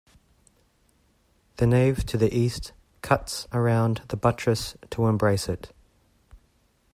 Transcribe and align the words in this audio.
The 1.57 1.67
nave 1.67 2.07
to 2.07 2.17
the 2.17 2.35
east 2.35 2.73
cuts 3.03 3.47
around 3.53 4.01
the 4.07 4.17
buttress 4.17 4.75
to 4.89 5.05
embrace 5.05 5.47
it. 5.47 5.73